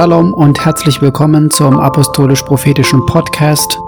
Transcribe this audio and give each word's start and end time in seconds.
Shalom 0.00 0.32
und 0.32 0.64
herzlich 0.64 1.02
willkommen 1.02 1.50
zum 1.50 1.78
Apostolisch-Prophetischen 1.78 3.04
Podcast. 3.04 3.78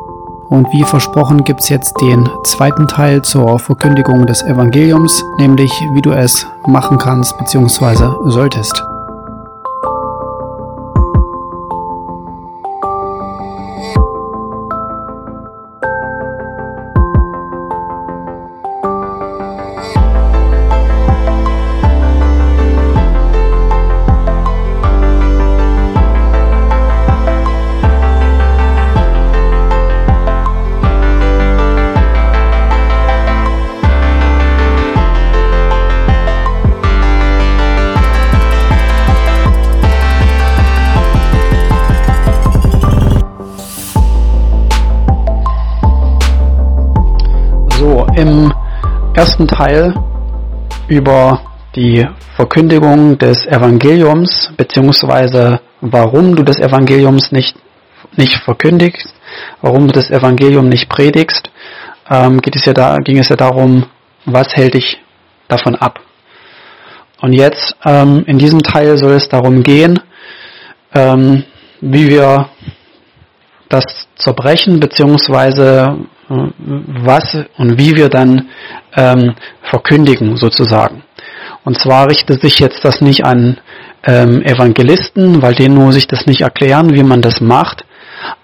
Und 0.51 0.71
wie 0.71 0.83
versprochen 0.85 1.43
gibt 1.43 1.61
es 1.61 1.71
jetzt 1.71 1.99
den 2.03 2.29
zweiten 2.45 2.87
Teil 2.87 3.23
zur 3.23 3.59
Verkündigung 3.59 4.27
des 4.27 4.43
Evangeliums, 4.43 5.25
nämlich 5.39 5.73
wie 5.95 6.03
du 6.03 6.11
es 6.11 6.47
machen 6.67 6.99
kannst 6.99 7.39
bzw. 7.39 8.31
solltest. 8.31 8.85
Ersten 49.23 49.47
Teil 49.47 49.95
über 50.89 51.43
die 51.77 52.05
Verkündigung 52.35 53.19
des 53.19 53.47
Evangeliums, 53.47 54.53
beziehungsweise 54.57 55.61
warum 55.81 56.35
du 56.35 56.43
das 56.43 56.59
Evangeliums 56.59 57.31
nicht, 57.31 57.55
nicht 58.17 58.35
verkündigst, 58.39 59.15
warum 59.61 59.87
du 59.87 59.93
das 59.93 60.11
Evangelium 60.11 60.69
nicht 60.69 60.89
predigst, 60.89 61.49
ähm, 62.11 62.41
geht 62.41 62.57
es 62.57 62.65
ja 62.65 62.73
da, 62.73 62.97
ging 62.99 63.19
es 63.21 63.29
ja 63.29 63.37
darum, 63.37 63.87
was 64.25 64.57
hält 64.57 64.75
dich 64.75 64.99
davon 65.47 65.77
ab. 65.77 66.01
Und 67.21 67.33
jetzt 67.33 67.77
ähm, 67.85 68.25
in 68.27 68.39
diesem 68.39 68.61
Teil 68.61 68.99
soll 68.99 69.13
es 69.13 69.29
darum 69.29 69.63
gehen, 69.63 70.01
ähm, 70.95 71.45
wie 71.81 72.09
wir 72.09 72.49
das 73.69 73.85
zerbrechen, 74.17 74.81
beziehungsweise 74.81 75.97
was 76.59 77.39
und 77.59 77.79
wie 77.79 77.97
wir 77.97 78.09
dann 78.09 78.49
ähm, 78.95 79.35
verkündigen 79.63 80.37
sozusagen. 80.37 81.03
Und 81.65 81.79
zwar 81.79 82.09
richtet 82.09 82.41
sich 82.41 82.59
jetzt 82.59 82.85
das 82.85 83.01
nicht 83.01 83.25
an 83.25 83.59
ähm, 84.05 84.43
Evangelisten, 84.43 85.43
weil 85.43 85.55
denen 85.55 85.77
muss 85.77 85.97
ich 85.97 86.09
das 86.09 86.27
nicht 86.27 86.41
erklären, 86.41 86.95
wie 86.95 87.05
man 87.05 87.23
das 87.23 87.41
macht, 87.41 87.85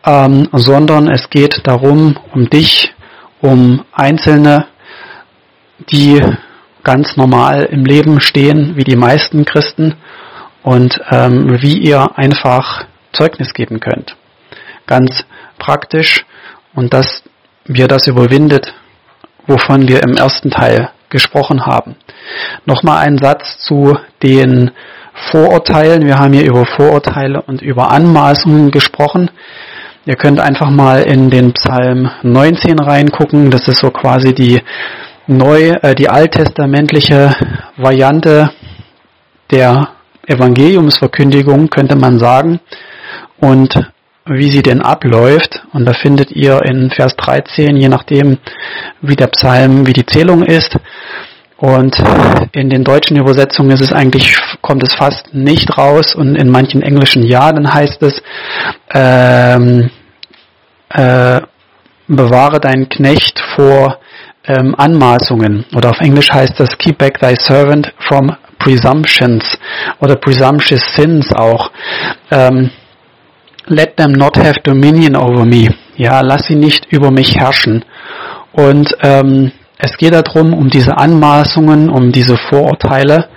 ähm, 0.04 0.48
sondern 0.52 1.08
es 1.08 1.28
geht 1.30 1.60
darum, 1.64 2.16
um 2.32 2.48
dich, 2.48 2.94
um 3.40 3.84
Einzelne, 3.92 4.66
die 5.90 6.20
ganz 6.84 7.16
normal 7.16 7.64
im 7.64 7.84
Leben 7.84 8.20
stehen, 8.20 8.76
wie 8.76 8.84
die 8.84 8.96
meisten 8.96 9.44
Christen, 9.44 9.94
und 10.62 11.00
ähm, 11.10 11.62
wie 11.62 11.78
ihr 11.78 12.18
einfach 12.18 12.84
Zeugnis 13.12 13.54
geben 13.54 13.80
könnt. 13.80 14.16
Ganz 14.86 15.24
praktisch. 15.58 16.26
Und 16.74 16.92
das 16.92 17.22
wie 17.68 17.82
er 17.82 17.88
das 17.88 18.06
überwindet, 18.06 18.74
wovon 19.46 19.86
wir 19.86 20.02
im 20.02 20.14
ersten 20.14 20.50
Teil 20.50 20.90
gesprochen 21.10 21.64
haben. 21.64 21.96
Nochmal 22.66 23.06
ein 23.06 23.18
Satz 23.18 23.58
zu 23.58 23.96
den 24.22 24.70
Vorurteilen. 25.30 26.06
Wir 26.06 26.18
haben 26.18 26.32
hier 26.32 26.46
über 26.46 26.64
Vorurteile 26.64 27.42
und 27.42 27.62
über 27.62 27.90
Anmaßungen 27.90 28.70
gesprochen. 28.70 29.30
Ihr 30.06 30.16
könnt 30.16 30.40
einfach 30.40 30.70
mal 30.70 31.02
in 31.02 31.28
den 31.28 31.52
Psalm 31.52 32.10
19 32.22 32.78
reingucken. 32.78 33.50
Das 33.50 33.68
ist 33.68 33.80
so 33.80 33.90
quasi 33.90 34.34
die 34.34 34.62
neu, 35.26 35.72
äh, 35.82 35.94
die 35.94 36.08
alttestamentliche 36.08 37.34
Variante 37.76 38.50
der 39.50 39.88
Evangeliumsverkündigung, 40.26 41.68
könnte 41.68 41.96
man 41.96 42.18
sagen. 42.18 42.60
Und 43.38 43.74
wie 44.28 44.50
sie 44.50 44.62
denn 44.62 44.82
abläuft. 44.82 45.62
Und 45.72 45.84
da 45.84 45.92
findet 45.92 46.30
ihr 46.30 46.62
in 46.62 46.90
Vers 46.90 47.16
13, 47.16 47.76
je 47.76 47.88
nachdem, 47.88 48.38
wie 49.00 49.16
der 49.16 49.28
Psalm, 49.28 49.86
wie 49.86 49.92
die 49.92 50.06
Zählung 50.06 50.42
ist. 50.42 50.76
Und 51.56 51.96
in 52.52 52.70
den 52.70 52.84
deutschen 52.84 53.16
Übersetzungen 53.16 53.72
ist 53.72 53.80
es 53.80 53.92
eigentlich, 53.92 54.36
kommt 54.60 54.84
es 54.84 54.94
fast 54.94 55.34
nicht 55.34 55.76
raus 55.76 56.14
und 56.14 56.36
in 56.36 56.50
manchen 56.50 56.82
englischen 56.82 57.24
ja, 57.24 57.52
dann 57.52 57.74
heißt 57.74 58.00
es, 58.04 58.22
ähm, 58.94 59.90
äh, 60.90 61.40
bewahre 62.06 62.60
deinen 62.60 62.88
Knecht 62.88 63.40
vor 63.56 63.98
ähm, 64.46 64.74
Anmaßungen. 64.76 65.66
Oder 65.74 65.90
auf 65.90 66.00
Englisch 66.00 66.30
heißt 66.32 66.58
das, 66.58 66.78
keep 66.78 66.98
back 66.98 67.18
thy 67.18 67.34
servant 67.36 67.92
from 68.06 68.34
presumptions 68.58 69.58
oder 70.00 70.16
presumptuous 70.16 70.82
sins 70.94 71.32
auch. 71.32 71.70
Ähm, 72.30 72.70
let 73.70 73.96
them 73.96 74.12
not 74.12 74.36
have 74.36 74.60
dominion 74.62 75.16
over 75.16 75.44
me. 75.44 75.68
Ja, 75.96 76.20
lass 76.20 76.46
sie 76.46 76.54
nicht 76.54 76.86
über 76.90 77.10
mich 77.10 77.36
herrschen. 77.36 77.84
Und 78.52 78.94
ähm, 79.02 79.52
es 79.78 79.96
geht 79.96 80.14
darum, 80.14 80.54
um 80.54 80.68
diese 80.70 80.96
Anmaßungen, 80.96 81.88
um 81.88 82.12
diese 82.12 82.36
Vorurteile 82.36 83.28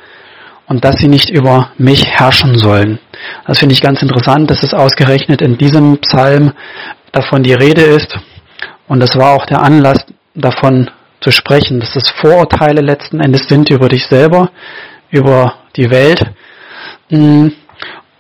und 0.68 0.86
dass 0.86 0.98
sie 0.98 1.08
nicht 1.08 1.30
über 1.30 1.72
mich 1.78 2.06
herrschen 2.06 2.58
sollen. 2.58 3.00
Das 3.46 3.60
finde 3.60 3.74
ich 3.74 3.82
ganz 3.82 4.02
interessant, 4.02 4.50
dass 4.50 4.64
es 4.64 4.74
ausgerechnet 4.74 5.42
in 5.42 5.58
diesem 5.58 5.98
Psalm 6.00 6.54
davon 7.12 7.44
die 7.44 7.54
Rede 7.54 7.82
ist. 7.82 8.18
Und 8.88 9.00
das 9.00 9.16
war 9.16 9.34
auch 9.36 9.46
der 9.46 9.62
Anlass 9.62 10.06
davon 10.34 10.90
zu 11.20 11.32
sprechen, 11.32 11.80
dass 11.80 11.96
es 11.96 12.10
Vorurteile 12.10 12.82
letzten 12.82 13.20
Endes 13.20 13.48
sind 13.48 13.70
über 13.70 13.90
dich 13.90 14.06
selber, 14.08 14.50
über 15.12 15.56
die 15.76 15.92
Welt. 15.92 16.24
Hm 17.10 17.54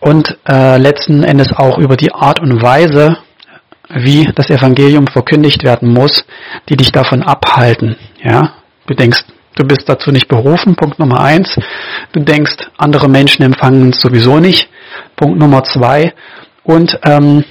und 0.01 0.37
äh, 0.49 0.77
letzten 0.77 1.23
Endes 1.23 1.53
auch 1.53 1.77
über 1.77 1.95
die 1.95 2.11
Art 2.11 2.39
und 2.39 2.61
Weise, 2.61 3.17
wie 3.89 4.25
das 4.35 4.49
Evangelium 4.49 5.07
verkündigt 5.07 5.63
werden 5.63 5.93
muss, 5.93 6.25
die 6.69 6.75
dich 6.75 6.91
davon 6.91 7.23
abhalten. 7.23 7.95
Ja, 8.23 8.53
du 8.87 8.95
denkst, 8.95 9.23
du 9.55 9.65
bist 9.65 9.87
dazu 9.87 10.11
nicht 10.11 10.27
berufen. 10.27 10.75
Punkt 10.75 10.99
Nummer 10.99 11.21
eins. 11.21 11.55
Du 12.13 12.21
denkst, 12.21 12.57
andere 12.77 13.07
Menschen 13.09 13.43
empfangen 13.43 13.91
es 13.91 14.01
sowieso 14.01 14.39
nicht. 14.39 14.69
Punkt 15.15 15.39
Nummer 15.39 15.63
zwei. 15.63 16.13
Und 16.63 16.99
ähm, 17.05 17.43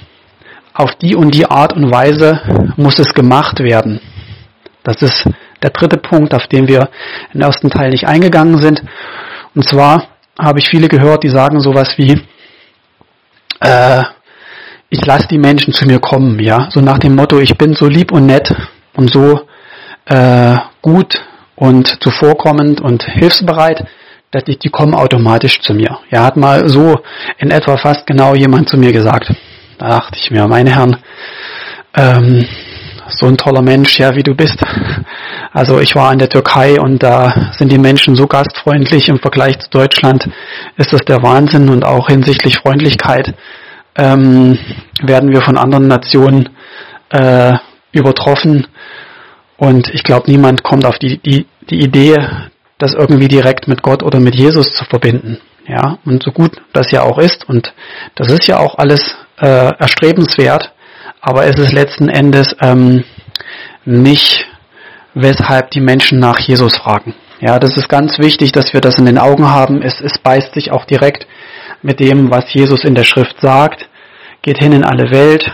auf 0.73 0.95
die 0.95 1.15
und 1.15 1.33
die 1.33 1.45
Art 1.45 1.73
und 1.73 1.91
Weise 1.91 2.73
muss 2.75 2.99
es 2.99 3.13
gemacht 3.13 3.59
werden. 3.59 4.01
Das 4.83 5.01
ist 5.01 5.25
der 5.61 5.69
dritte 5.69 5.97
Punkt, 5.97 6.33
auf 6.33 6.47
den 6.47 6.67
wir 6.67 6.89
im 7.33 7.41
ersten 7.41 7.69
Teil 7.69 7.91
nicht 7.91 8.07
eingegangen 8.07 8.61
sind. 8.61 8.81
Und 9.53 9.67
zwar 9.69 10.07
habe 10.39 10.59
ich 10.59 10.69
viele 10.69 10.87
gehört, 10.87 11.23
die 11.23 11.29
sagen 11.29 11.59
sowas 11.59 11.93
wie, 11.97 12.19
äh, 13.61 14.03
ich 14.89 15.05
lasse 15.05 15.27
die 15.29 15.37
Menschen 15.37 15.73
zu 15.73 15.85
mir 15.85 15.99
kommen, 15.99 16.39
ja, 16.39 16.67
so 16.69 16.81
nach 16.81 16.99
dem 16.99 17.15
Motto, 17.15 17.39
ich 17.39 17.57
bin 17.57 17.73
so 17.73 17.87
lieb 17.87 18.11
und 18.11 18.25
nett 18.25 18.53
und 18.93 19.11
so 19.11 19.41
äh, 20.05 20.57
gut 20.81 21.23
und 21.55 22.03
zuvorkommend 22.03 22.81
und 22.81 23.03
hilfsbereit, 23.03 23.85
dass 24.31 24.43
ich, 24.47 24.59
die 24.59 24.69
kommen 24.69 24.93
automatisch 24.93 25.61
zu 25.61 25.73
mir. 25.73 25.99
Ja, 26.09 26.23
hat 26.23 26.37
mal 26.37 26.67
so 26.67 26.99
in 27.37 27.51
etwa 27.51 27.77
fast 27.77 28.05
genau 28.05 28.33
jemand 28.35 28.69
zu 28.69 28.77
mir 28.77 28.91
gesagt. 28.91 29.31
Da 29.77 29.89
dachte 29.89 30.17
ich 30.21 30.31
mir, 30.31 30.47
meine 30.47 30.75
Herren, 30.75 30.97
ähm, 31.95 32.45
so 33.17 33.27
ein 33.27 33.37
toller 33.37 33.61
Mensch, 33.61 33.99
ja, 33.99 34.15
wie 34.15 34.23
du 34.23 34.35
bist. 34.35 34.57
Also 35.53 35.79
ich 35.79 35.95
war 35.95 36.11
in 36.13 36.19
der 36.19 36.29
Türkei 36.29 36.79
und 36.79 37.03
da 37.03 37.51
sind 37.57 37.71
die 37.71 37.77
Menschen 37.77 38.15
so 38.15 38.27
gastfreundlich 38.27 39.09
im 39.09 39.19
Vergleich 39.19 39.59
zu 39.59 39.69
Deutschland, 39.69 40.29
ist 40.77 40.93
das 40.93 41.01
der 41.01 41.21
Wahnsinn 41.23 41.69
und 41.69 41.83
auch 41.83 42.07
hinsichtlich 42.07 42.57
Freundlichkeit 42.57 43.33
ähm, 43.95 44.57
werden 45.01 45.31
wir 45.31 45.41
von 45.41 45.57
anderen 45.57 45.87
Nationen 45.87 46.49
äh, 47.09 47.53
übertroffen. 47.91 48.67
Und 49.57 49.89
ich 49.93 50.03
glaube, 50.03 50.31
niemand 50.31 50.63
kommt 50.63 50.85
auf 50.85 50.97
die, 50.97 51.17
die, 51.17 51.45
die 51.69 51.81
Idee, 51.81 52.17
das 52.77 52.93
irgendwie 52.93 53.27
direkt 53.27 53.67
mit 53.67 53.83
Gott 53.83 54.01
oder 54.03 54.19
mit 54.19 54.35
Jesus 54.35 54.73
zu 54.73 54.85
verbinden. 54.85 55.37
Ja, 55.67 55.99
und 56.05 56.23
so 56.23 56.31
gut 56.31 56.59
das 56.73 56.91
ja 56.91 57.03
auch 57.03 57.19
ist, 57.19 57.47
und 57.47 57.73
das 58.15 58.31
ist 58.31 58.47
ja 58.47 58.57
auch 58.57 58.79
alles 58.79 59.15
äh, 59.39 59.71
erstrebenswert, 59.77 60.73
aber 61.21 61.45
es 61.45 61.57
ist 61.57 61.71
letzten 61.71 62.09
Endes 62.09 62.55
ähm, 62.61 63.03
nicht, 63.85 64.47
weshalb 65.13 65.71
die 65.71 65.81
Menschen 65.81 66.19
nach 66.19 66.39
Jesus 66.39 66.75
fragen. 66.77 67.15
Ja, 67.39 67.59
das 67.59 67.75
ist 67.75 67.89
ganz 67.89 68.19
wichtig, 68.19 68.51
dass 68.51 68.73
wir 68.73 68.81
das 68.81 68.99
in 68.99 69.05
den 69.05 69.17
Augen 69.17 69.49
haben. 69.49 69.81
Es, 69.81 69.99
es 70.01 70.17
beißt 70.19 70.53
sich 70.53 70.71
auch 70.71 70.85
direkt 70.85 71.25
mit 71.81 71.99
dem, 71.99 72.29
was 72.29 72.53
Jesus 72.53 72.83
in 72.83 72.95
der 72.95 73.03
Schrift 73.03 73.39
sagt. 73.41 73.87
Geht 74.41 74.59
hin 74.59 74.73
in 74.73 74.83
alle 74.83 75.11
Welt, 75.11 75.51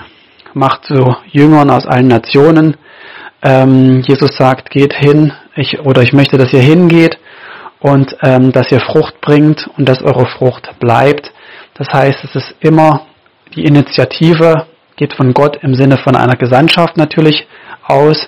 macht 0.53 0.85
so 0.85 1.15
Jüngern 1.31 1.69
aus 1.69 1.85
allen 1.85 2.07
Nationen. 2.07 2.77
Ähm, 3.41 4.01
Jesus 4.05 4.35
sagt, 4.37 4.69
geht 4.69 4.93
hin, 4.93 5.31
ich, 5.55 5.79
oder 5.79 6.01
ich 6.01 6.13
möchte, 6.13 6.37
dass 6.37 6.51
ihr 6.53 6.61
hingeht 6.61 7.17
und 7.79 8.15
ähm, 8.21 8.51
dass 8.51 8.71
ihr 8.71 8.81
Frucht 8.81 9.21
bringt 9.21 9.69
und 9.77 9.87
dass 9.87 10.01
eure 10.01 10.25
Frucht 10.25 10.69
bleibt, 10.79 11.31
Das 11.77 11.87
heißt, 11.93 12.23
es 12.23 12.35
ist 12.35 12.55
immer 12.59 13.05
die 13.55 13.63
Initiative 13.63 14.65
geht 14.97 15.13
von 15.13 15.33
Gott 15.33 15.59
im 15.61 15.75
Sinne 15.75 15.97
von 15.97 16.15
einer 16.15 16.35
Gesandtschaft 16.35 16.97
natürlich 16.97 17.47
aus, 17.83 18.27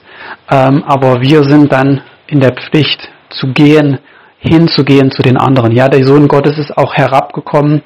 ähm, 0.50 0.84
aber 0.86 1.22
wir 1.22 1.44
sind 1.44 1.74
dann 1.74 2.02
in 2.28 2.40
der 2.40 2.54
Pflicht 2.54 3.10
zu 3.30 3.48
gehen, 3.54 3.98
hinzugehen 4.38 5.12
zu 5.12 5.22
den 5.22 5.36
anderen. 5.36 5.74
Ja, 5.74 5.90
der 5.90 6.06
Sohn 6.06 6.28
Gottes 6.28 6.58
ist 6.58 6.78
auch 6.78 6.94
herabgekommen 6.94 7.82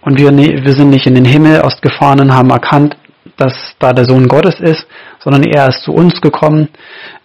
und 0.00 0.18
wir, 0.18 0.30
ne, 0.30 0.64
wir 0.64 0.72
sind 0.72 0.90
nicht 0.90 1.06
in 1.06 1.16
den 1.16 1.24
Himmel 1.24 1.60
ausgefahren 1.60 2.20
und 2.20 2.34
haben 2.34 2.50
erkannt, 2.50 2.96
dass 3.36 3.74
da 3.80 3.92
der 3.92 4.04
Sohn 4.04 4.28
Gottes 4.28 4.60
ist, 4.60 4.86
sondern 5.18 5.42
er 5.42 5.68
ist 5.68 5.82
zu 5.82 5.92
uns 5.92 6.20
gekommen. 6.20 6.68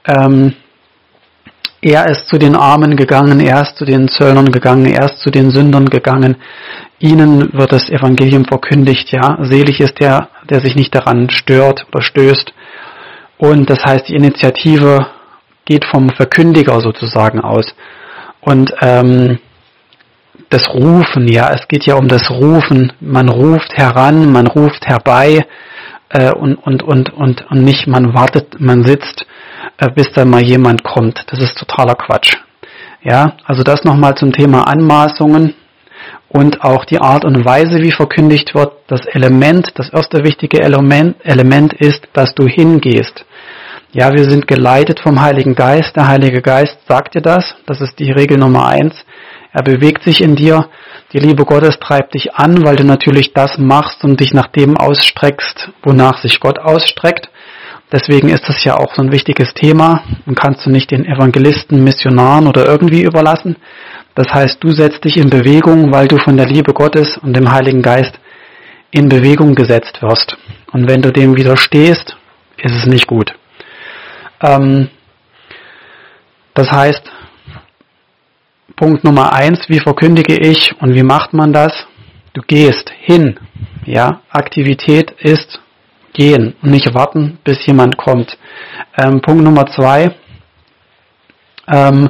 Ähm, 0.07 0.53
er 1.81 2.09
ist 2.09 2.27
zu 2.27 2.37
den 2.37 2.55
Armen 2.55 2.97
gegangen, 2.97 3.39
er 3.39 3.61
ist 3.61 3.77
zu 3.77 3.85
den 3.85 4.09
Zöllnern 4.09 4.51
gegangen, 4.51 4.85
er 4.85 5.05
ist 5.05 5.19
zu 5.19 5.29
den 5.29 5.49
Sündern 5.51 5.85
gegangen. 5.85 6.35
Ihnen 6.99 7.53
wird 7.53 7.71
das 7.71 7.89
Evangelium 7.89 8.43
verkündigt, 8.43 9.11
ja. 9.11 9.37
Selig 9.43 9.79
ist 9.79 9.99
der, 10.01 10.27
der 10.49 10.61
sich 10.61 10.75
nicht 10.75 10.93
daran 10.93 11.29
stört 11.29 11.85
oder 11.91 12.01
stößt. 12.01 12.53
Und 13.37 13.69
das 13.69 13.83
heißt, 13.85 14.09
die 14.09 14.15
Initiative 14.15 15.07
geht 15.65 15.85
vom 15.85 16.09
Verkündiger 16.09 16.79
sozusagen 16.81 17.39
aus. 17.39 17.75
Und 18.41 18.73
ähm, 18.81 19.39
das 20.49 20.67
Rufen, 20.73 21.27
ja, 21.27 21.51
es 21.53 21.67
geht 21.67 21.85
ja 21.85 21.95
um 21.95 22.07
das 22.07 22.29
Rufen. 22.29 22.91
Man 22.99 23.29
ruft 23.29 23.77
heran, 23.77 24.31
man 24.31 24.47
ruft 24.47 24.87
herbei 24.87 25.45
äh, 26.09 26.31
und, 26.31 26.55
und, 26.55 26.83
und, 26.83 27.13
und, 27.13 27.45
und 27.49 27.63
nicht 27.63 27.87
man 27.87 28.13
wartet, 28.13 28.59
man 28.59 28.83
sitzt 28.83 29.25
äh, 29.77 29.89
bis 29.91 30.11
dann 30.13 30.29
mal 30.29 30.41
jemand 30.41 30.83
kommt. 30.83 31.23
Das 31.27 31.39
ist 31.39 31.57
totaler 31.57 31.95
Quatsch. 31.95 32.35
Ja, 33.01 33.37
also 33.45 33.63
das 33.63 33.83
nochmal 33.83 34.15
zum 34.15 34.33
Thema 34.33 34.67
Anmaßungen 34.67 35.53
und 36.29 36.63
auch 36.63 36.85
die 36.85 36.99
Art 36.99 37.25
und 37.25 37.43
Weise, 37.43 37.81
wie 37.81 37.91
verkündigt 37.91 38.53
wird. 38.55 38.71
Das 38.87 39.05
Element, 39.05 39.71
das 39.75 39.89
erste 39.89 40.23
wichtige 40.23 40.61
Element, 40.61 41.17
Element 41.23 41.73
ist, 41.73 42.07
dass 42.13 42.33
du 42.35 42.47
hingehst. 42.47 43.25
Ja, 43.91 44.13
wir 44.13 44.23
sind 44.25 44.47
geleitet 44.47 44.99
vom 44.99 45.19
Heiligen 45.19 45.55
Geist. 45.55 45.95
Der 45.95 46.07
Heilige 46.07 46.41
Geist 46.41 46.77
sagt 46.87 47.15
dir 47.15 47.21
das. 47.21 47.55
Das 47.65 47.81
ist 47.81 47.97
die 47.97 48.11
Regel 48.11 48.37
Nummer 48.37 48.67
eins. 48.67 48.93
Er 49.51 49.63
bewegt 49.63 50.03
sich 50.03 50.21
in 50.21 50.35
dir. 50.35 50.69
Die 51.11 51.17
Liebe 51.17 51.43
Gottes 51.43 51.79
treibt 51.79 52.13
dich 52.13 52.35
an, 52.35 52.63
weil 52.63 52.75
du 52.75 52.83
natürlich 52.83 53.33
das 53.33 53.57
machst 53.57 54.03
und 54.03 54.19
dich 54.19 54.31
nach 54.31 54.47
dem 54.47 54.77
ausstreckst, 54.77 55.71
wonach 55.81 56.21
sich 56.21 56.39
Gott 56.39 56.59
ausstreckt. 56.59 57.29
Deswegen 57.91 58.29
ist 58.29 58.47
das 58.47 58.63
ja 58.63 58.77
auch 58.77 58.93
so 58.93 59.01
ein 59.01 59.11
wichtiges 59.11 59.55
Thema 59.55 60.03
und 60.27 60.39
kannst 60.39 60.67
du 60.67 60.69
nicht 60.69 60.91
den 60.91 61.05
Evangelisten, 61.05 61.83
Missionaren 61.83 62.45
oder 62.45 62.67
irgendwie 62.67 63.01
überlassen. 63.01 63.55
Das 64.15 64.27
heißt, 64.33 64.63
du 64.63 64.71
setzt 64.71 65.03
dich 65.03 65.17
in 65.17 65.29
Bewegung, 65.29 65.91
weil 65.91 66.07
du 66.07 66.17
von 66.17 66.35
der 66.35 66.47
Liebe 66.47 66.73
Gottes 66.73 67.17
und 67.17 67.33
dem 67.33 67.51
Heiligen 67.51 67.81
Geist 67.81 68.19
in 68.91 69.07
Bewegung 69.07 69.55
gesetzt 69.55 70.01
wirst. 70.01 70.37
Und 70.71 70.87
wenn 70.87 71.01
du 71.01 71.11
dem 71.11 71.35
widerstehst, 71.35 72.17
ist 72.57 72.75
es 72.75 72.85
nicht 72.85 73.07
gut. 73.07 73.33
Ähm, 74.41 74.89
das 76.53 76.71
heißt, 76.71 77.03
Punkt 78.75 79.03
Nummer 79.03 79.33
eins, 79.33 79.67
wie 79.67 79.79
verkündige 79.79 80.37
ich 80.37 80.73
und 80.81 80.93
wie 80.93 81.03
macht 81.03 81.33
man 81.33 81.53
das? 81.53 81.73
Du 82.33 82.41
gehst 82.41 82.91
hin. 83.01 83.39
Ja, 83.85 84.21
Aktivität 84.29 85.11
ist 85.19 85.59
gehen 86.13 86.55
und 86.61 86.71
nicht 86.71 86.93
warten, 86.93 87.39
bis 87.43 87.65
jemand 87.65 87.97
kommt. 87.97 88.37
Ähm, 88.97 89.21
Punkt 89.21 89.43
Nummer 89.43 89.67
zwei. 89.67 90.11
Ähm, 91.67 92.09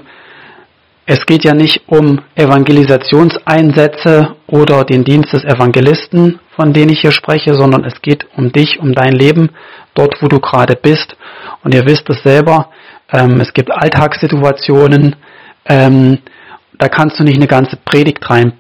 es 1.12 1.26
geht 1.26 1.44
ja 1.44 1.56
nicht 1.56 1.82
um 1.88 2.22
Evangelisationseinsätze 2.36 4.36
oder 4.46 4.86
den 4.86 5.04
Dienst 5.04 5.34
des 5.34 5.44
Evangelisten, 5.44 6.40
von 6.56 6.72
denen 6.72 6.92
ich 6.92 7.02
hier 7.02 7.12
spreche, 7.12 7.56
sondern 7.56 7.84
es 7.84 8.00
geht 8.04 8.28
um 8.38 8.52
dich, 8.52 8.80
um 8.80 8.94
dein 8.94 9.14
Leben, 9.14 9.50
dort, 9.96 10.22
wo 10.22 10.28
du 10.28 10.40
gerade 10.40 10.76
bist. 10.76 11.16
Und 11.64 11.74
ihr 11.74 11.88
wisst 11.88 12.08
es 12.12 12.22
selber, 12.22 12.70
ähm, 13.12 13.42
es 13.42 13.52
gibt 13.54 13.72
Alltagssituationen, 13.72 15.16
ähm, 15.66 16.20
da 16.78 16.90
kannst 16.90 17.20
du 17.20 17.24
nicht 17.24 17.38
eine 17.38 17.48
ganze 17.48 17.78
Predigt 17.78 18.30
rein 18.30 18.54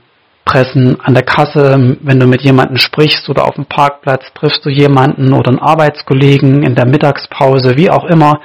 pressen 0.43 0.99
an 1.01 1.13
der 1.13 1.21
Kasse, 1.21 1.97
wenn 2.01 2.19
du 2.19 2.25
mit 2.25 2.41
jemandem 2.41 2.77
sprichst 2.77 3.29
oder 3.29 3.45
auf 3.45 3.53
dem 3.53 3.65
Parkplatz 3.65 4.23
triffst 4.33 4.65
du 4.65 4.71
jemanden 4.71 5.33
oder 5.33 5.49
einen 5.49 5.59
Arbeitskollegen 5.59 6.63
in 6.63 6.73
der 6.73 6.87
Mittagspause, 6.87 7.77
wie 7.77 7.91
auch 7.91 8.05
immer, 8.05 8.41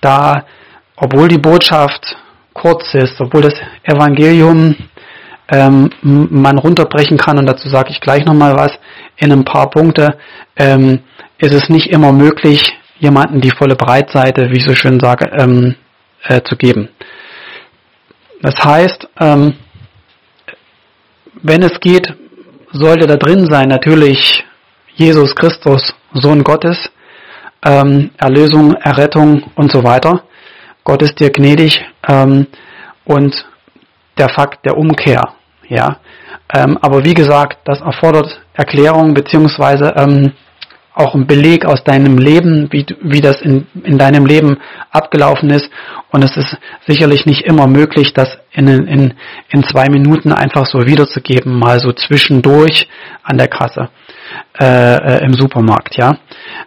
da, 0.00 0.46
obwohl 0.96 1.28
die 1.28 1.36
Botschaft 1.36 2.16
kurz 2.56 2.94
ist, 2.94 3.20
obwohl 3.20 3.42
das 3.42 3.54
Evangelium 3.82 4.74
ähm, 5.48 5.90
man 6.02 6.58
runterbrechen 6.58 7.18
kann, 7.18 7.38
und 7.38 7.46
dazu 7.46 7.68
sage 7.68 7.90
ich 7.90 8.00
gleich 8.00 8.24
nochmal 8.24 8.56
was, 8.56 8.72
in 9.16 9.32
ein 9.32 9.44
paar 9.44 9.70
Punkte, 9.70 10.18
ähm, 10.56 11.00
ist 11.38 11.54
es 11.54 11.68
nicht 11.68 11.88
immer 11.88 12.12
möglich, 12.12 12.60
jemanden 12.98 13.40
die 13.40 13.50
volle 13.50 13.76
Breitseite, 13.76 14.50
wie 14.50 14.56
ich 14.56 14.64
so 14.64 14.74
schön 14.74 14.98
sage, 15.00 15.30
ähm, 15.38 15.76
äh, 16.24 16.42
zu 16.42 16.56
geben. 16.56 16.88
Das 18.42 18.54
heißt, 18.62 19.08
ähm, 19.20 19.54
wenn 21.42 21.62
es 21.62 21.78
geht, 21.80 22.12
sollte 22.72 23.06
da 23.06 23.16
drin 23.16 23.46
sein 23.46 23.68
natürlich 23.68 24.44
Jesus 24.94 25.34
Christus, 25.34 25.94
Sohn 26.14 26.42
Gottes, 26.42 26.90
ähm, 27.64 28.10
Erlösung, 28.16 28.74
Errettung 28.74 29.44
und 29.54 29.70
so 29.70 29.84
weiter. 29.84 30.24
Gott 30.86 31.02
ist 31.02 31.18
dir 31.18 31.30
gnädig 31.30 31.84
ähm, 32.08 32.46
und 33.04 33.44
der 34.18 34.28
Fakt 34.28 34.64
der 34.64 34.78
Umkehr. 34.78 35.20
Ja, 35.68 35.96
ähm, 36.54 36.78
aber 36.80 37.04
wie 37.04 37.12
gesagt, 37.12 37.58
das 37.64 37.80
erfordert 37.80 38.40
Erklärung 38.54 39.12
beziehungsweise 39.12 39.94
ähm, 39.96 40.32
auch 40.94 41.16
ein 41.16 41.26
Beleg 41.26 41.66
aus 41.66 41.82
deinem 41.82 42.18
Leben, 42.18 42.68
wie, 42.70 42.86
wie 43.02 43.20
das 43.20 43.42
in, 43.42 43.66
in 43.82 43.98
deinem 43.98 44.26
Leben 44.26 44.58
abgelaufen 44.92 45.50
ist. 45.50 45.68
Und 46.12 46.22
es 46.22 46.36
ist 46.36 46.56
sicherlich 46.86 47.26
nicht 47.26 47.42
immer 47.42 47.66
möglich, 47.66 48.14
das 48.14 48.38
in, 48.52 48.68
in, 48.68 49.14
in 49.50 49.64
zwei 49.64 49.88
Minuten 49.88 50.32
einfach 50.32 50.66
so 50.66 50.86
wiederzugeben, 50.86 51.58
mal 51.58 51.80
so 51.80 51.90
zwischendurch 51.92 52.88
an 53.24 53.38
der 53.38 53.48
Kasse 53.48 53.88
äh, 54.60 54.94
äh, 54.94 55.24
im 55.24 55.34
Supermarkt. 55.34 55.96
Ja, 55.96 56.16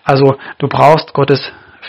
also 0.04 0.36
du 0.58 0.68
brauchst 0.68 1.14
Gottes 1.14 1.40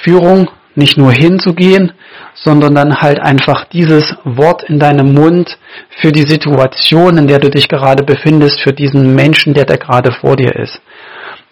Führung, 0.05 0.49
nicht 0.81 0.97
nur 0.97 1.13
hinzugehen, 1.13 1.93
sondern 2.35 2.75
dann 2.75 3.01
halt 3.01 3.21
einfach 3.21 3.67
dieses 3.67 4.03
Wort 4.25 4.65
in 4.65 4.81
deinem 4.81 5.15
Mund 5.15 5.59
für 6.01 6.11
die 6.11 6.27
Situation, 6.27 7.17
in 7.19 7.29
der 7.29 7.39
du 7.39 7.51
dich 7.51 7.69
gerade 7.69 8.03
befindest, 8.03 8.61
für 8.61 8.73
diesen 8.73 9.15
Menschen, 9.15 9.55
der 9.55 9.67
da 9.67 9.77
gerade 9.77 10.11
vor 10.11 10.37
dir 10.37 10.57
ist. 10.57 10.81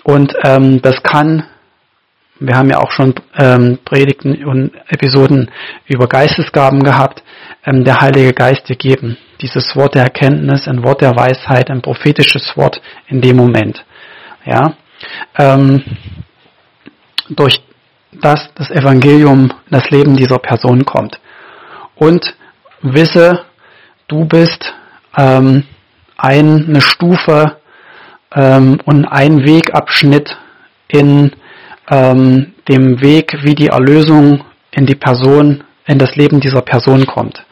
Und 0.03 0.35
ähm, 0.43 0.83
das 0.83 1.03
kann, 1.03 1.45
wir 2.41 2.57
haben 2.57 2.71
ja 2.71 2.79
auch 2.79 2.91
schon 2.91 3.15
ähm, 3.37 3.79
Predigten 3.85 4.45
und 4.45 4.73
Episoden 4.89 5.51
über 5.87 6.09
Geistesgaben 6.09 6.83
gehabt, 6.83 7.23
ähm, 7.67 7.85
der 7.85 8.01
Heilige 8.01 8.33
Geist 8.33 8.69
dir 8.69 8.77
geben. 8.77 9.19
Dieses 9.41 9.77
Wort 9.77 9.95
der 9.95 10.05
Erkenntnis, 10.05 10.67
ein 10.67 10.83
Wort 10.83 11.03
der 11.03 11.15
Weisheit, 11.15 11.71
ein 11.71 11.83
prophetisches 11.83 12.57
Wort 12.57 12.81
in 13.09 13.21
dem 13.21 13.37
Moment. 13.37 13.85
Ja, 14.45 14.75
ähm, 15.37 15.85
durch 17.29 17.61
das 18.13 18.51
das 18.55 18.71
Evangelium 18.71 19.53
in 19.67 19.71
das 19.71 19.91
Leben 19.91 20.17
dieser 20.17 20.39
Person 20.39 20.85
kommt. 20.85 21.21
Und 21.95 22.35
wisse, 22.83 23.45
du 24.07 24.25
bist 24.25 24.73
ähm, 25.17 25.65
eine 26.17 26.81
Stufe 26.81 27.57
ähm, 28.35 28.79
und 28.85 29.05
ein 29.05 29.45
Wegabschnitt 29.45 30.37
in 30.89 31.33
ähm, 31.91 32.55
dem 32.69 33.01
Weg, 33.01 33.39
wie 33.43 33.55
die 33.55 33.69
Erlösung 33.69 34.45
in 34.71 34.87
die 34.87 34.95
Person, 34.95 35.65
in 35.87 35.99
das 35.99 36.17
Leben 36.17 36.41
dieser 36.41 36.63
Person 36.63 37.07
kommt. 37.07 37.45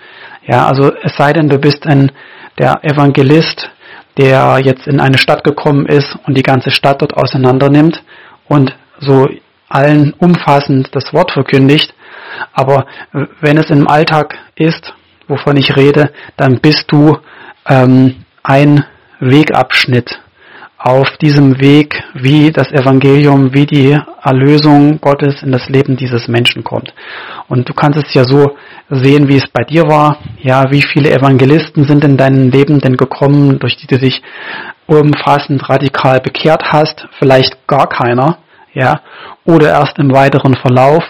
Ja, 0.46 0.66
also 0.66 0.92
es 1.02 1.16
sei 1.16 1.32
denn, 1.32 1.48
du 1.48 1.58
bist 1.58 1.86
ein 1.86 2.12
der 2.58 2.82
Evangelist, 2.84 3.70
der 4.16 4.58
jetzt 4.62 4.86
in 4.86 5.00
eine 5.00 5.18
Stadt 5.18 5.44
gekommen 5.44 5.86
ist 5.86 6.16
und 6.26 6.36
die 6.36 6.42
ganze 6.42 6.70
Stadt 6.70 7.02
dort 7.02 7.14
auseinander 7.14 7.68
nimmt 7.68 8.02
und 8.48 8.74
so 8.98 9.28
allen 9.68 10.12
umfassend 10.18 10.88
das 10.92 11.12
Wort 11.12 11.32
verkündigt. 11.32 11.94
Aber 12.52 12.86
wenn 13.40 13.58
es 13.58 13.70
im 13.70 13.88
Alltag 13.88 14.36
ist, 14.54 14.94
wovon 15.28 15.56
ich 15.56 15.76
rede, 15.76 16.12
dann 16.36 16.60
bist 16.60 16.84
du 16.92 17.16
ähm, 17.68 18.24
ein 18.42 18.84
Wegabschnitt 19.20 20.20
auf 20.78 21.16
diesem 21.16 21.60
Weg, 21.60 22.00
wie 22.14 22.52
das 22.52 22.70
Evangelium, 22.70 23.52
wie 23.54 23.66
die 23.66 23.98
Erlösung 24.22 25.00
Gottes 25.00 25.42
in 25.42 25.50
das 25.50 25.68
Leben 25.68 25.96
dieses 25.96 26.28
Menschen 26.28 26.62
kommt. 26.62 26.92
Und 27.48 27.68
du 27.68 27.74
kannst 27.74 27.98
es 27.98 28.12
ja 28.14 28.24
so 28.24 28.56
sehen, 28.90 29.26
wie 29.26 29.36
es 29.36 29.48
bei 29.48 29.64
dir 29.64 29.84
war. 29.88 30.18
Ja, 30.42 30.70
wie 30.70 30.82
viele 30.82 31.10
Evangelisten 31.10 31.84
sind 31.84 32.04
in 32.04 32.16
deinem 32.16 32.50
Leben 32.50 32.78
denn 32.78 32.96
gekommen, 32.96 33.58
durch 33.58 33.76
die 33.76 33.86
du 33.86 33.98
dich 33.98 34.22
umfassend 34.86 35.68
radikal 35.68 36.20
bekehrt 36.20 36.64
hast? 36.70 37.08
Vielleicht 37.18 37.66
gar 37.66 37.88
keiner, 37.88 38.38
ja, 38.76 39.00
oder 39.44 39.70
erst 39.70 39.98
im 39.98 40.12
weiteren 40.12 40.54
Verlauf. 40.54 41.02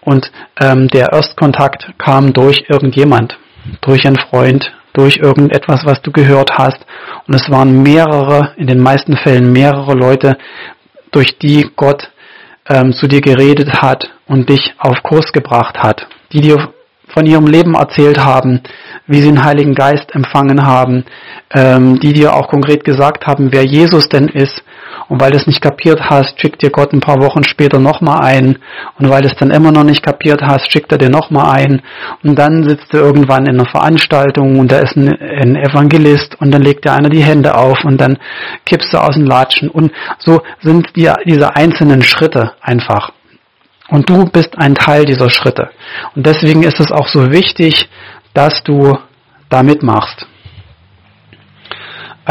Und 0.00 0.30
ähm, 0.60 0.88
der 0.88 1.12
Erstkontakt 1.12 1.92
kam 1.98 2.32
durch 2.32 2.64
irgendjemand, 2.68 3.36
durch 3.82 4.06
einen 4.06 4.18
Freund, 4.30 4.72
durch 4.92 5.16
irgendetwas, 5.16 5.84
was 5.84 6.00
du 6.02 6.12
gehört 6.12 6.52
hast. 6.56 6.78
Und 7.26 7.34
es 7.34 7.50
waren 7.50 7.82
mehrere, 7.82 8.52
in 8.56 8.66
den 8.66 8.80
meisten 8.80 9.16
Fällen 9.16 9.52
mehrere 9.52 9.94
Leute, 9.94 10.38
durch 11.10 11.36
die 11.38 11.68
Gott 11.76 12.10
ähm, 12.68 12.92
zu 12.92 13.08
dir 13.08 13.20
geredet 13.20 13.82
hat 13.82 14.08
und 14.26 14.48
dich 14.48 14.74
auf 14.78 15.02
Kurs 15.02 15.32
gebracht 15.32 15.78
hat, 15.78 16.06
die 16.32 16.40
dir 16.40 16.72
von 17.12 17.26
ihrem 17.26 17.46
Leben 17.46 17.74
erzählt 17.74 18.18
haben, 18.18 18.60
wie 19.08 19.20
sie 19.20 19.28
den 19.28 19.44
Heiligen 19.44 19.74
Geist 19.74 20.14
empfangen 20.14 20.64
haben, 20.64 21.04
ähm, 21.52 21.98
die 21.98 22.12
dir 22.12 22.34
auch 22.34 22.46
konkret 22.46 22.84
gesagt 22.84 23.26
haben, 23.26 23.50
wer 23.50 23.64
Jesus 23.64 24.08
denn 24.08 24.28
ist. 24.28 24.62
Und 25.10 25.20
weil 25.20 25.32
du 25.32 25.38
es 25.38 25.46
nicht 25.48 25.60
kapiert 25.60 26.00
hast, 26.08 26.40
schickt 26.40 26.62
dir 26.62 26.70
Gott 26.70 26.92
ein 26.92 27.00
paar 27.00 27.20
Wochen 27.20 27.42
später 27.42 27.80
nochmal 27.80 28.20
ein. 28.20 28.58
Und 28.96 29.10
weil 29.10 29.22
du 29.22 29.28
es 29.28 29.36
dann 29.36 29.50
immer 29.50 29.72
noch 29.72 29.82
nicht 29.82 30.04
kapiert 30.04 30.40
hast, 30.40 30.70
schickt 30.70 30.92
er 30.92 30.98
dir 30.98 31.10
nochmal 31.10 31.50
ein. 31.50 31.82
Und 32.22 32.38
dann 32.38 32.62
sitzt 32.62 32.92
du 32.92 32.98
irgendwann 32.98 33.46
in 33.46 33.58
einer 33.58 33.68
Veranstaltung 33.68 34.60
und 34.60 34.70
da 34.70 34.78
ist 34.78 34.96
ein, 34.96 35.08
ein 35.08 35.56
Evangelist 35.56 36.40
und 36.40 36.52
dann 36.52 36.62
legt 36.62 36.84
dir 36.84 36.92
einer 36.92 37.08
die 37.08 37.24
Hände 37.24 37.56
auf 37.56 37.84
und 37.84 38.00
dann 38.00 38.18
kippst 38.64 38.92
du 38.92 38.98
aus 38.98 39.16
dem 39.16 39.26
Latschen. 39.26 39.68
Und 39.68 39.90
so 40.20 40.42
sind 40.60 40.86
die, 40.94 41.10
diese 41.26 41.56
einzelnen 41.56 42.02
Schritte 42.02 42.52
einfach. 42.60 43.10
Und 43.88 44.08
du 44.08 44.26
bist 44.26 44.56
ein 44.58 44.76
Teil 44.76 45.06
dieser 45.06 45.28
Schritte. 45.28 45.70
Und 46.14 46.24
deswegen 46.24 46.62
ist 46.62 46.78
es 46.78 46.92
auch 46.92 47.08
so 47.08 47.32
wichtig, 47.32 47.88
dass 48.32 48.62
du 48.62 48.96
da 49.48 49.64
mitmachst. 49.64 50.24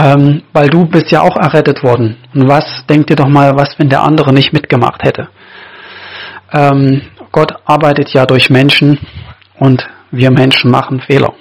Ähm, 0.02 0.44
weil 0.54 0.70
du 0.70 0.86
bist 0.86 1.12
ja 1.12 1.22
auch 1.22 1.36
errettet 1.36 1.84
worden. 1.84 2.16
Und 2.34 2.48
was, 2.48 2.86
denk 2.88 3.08
dir 3.08 3.18
doch 3.18 3.28
mal, 3.28 3.58
was, 3.58 3.78
wenn 3.78 3.90
der 3.90 4.04
andere 4.04 4.32
nicht 4.32 4.54
mitgemacht 4.54 5.04
hätte? 5.04 5.28
Ähm, 6.54 7.02
Gott 7.34 7.52
arbeitet 7.66 8.10
ja 8.14 8.26
durch 8.26 8.50
Menschen 8.50 8.98
und 9.60 9.86
wir 10.12 10.32
Menschen 10.32 10.72
machen 10.72 11.02
Fehler. 11.02 11.34